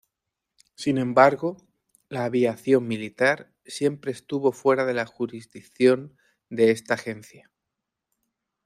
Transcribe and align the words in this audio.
Sin 0.73 0.97
embargo, 0.97 1.57
la 2.09 2.25
aviación 2.25 2.87
militar 2.87 3.51
siempre 3.67 4.11
estuvo 4.11 4.51
fuera 4.51 4.83
de 4.83 4.95
la 4.95 5.05
jurisdicción 5.05 6.17
de 6.49 6.71
esta 6.71 6.95
agencia. 6.95 7.51